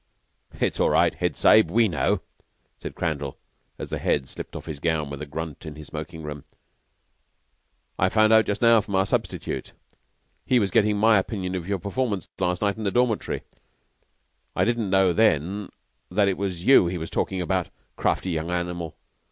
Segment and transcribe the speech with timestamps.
[0.59, 1.69] "It's all right, Head Sahib.
[1.69, 2.21] We know,"
[2.75, 3.37] said Crandall,
[3.77, 6.43] as the Head slipped off his gown with a grunt in his smoking room.
[7.99, 9.73] "I found out just now from our substitute.
[10.43, 13.43] He was gettin' my opinion of your performance last night in the dormitory.
[14.55, 15.69] I didn't know then
[16.09, 17.69] that it was you he was talkin' about.
[17.95, 18.95] Crafty young animal.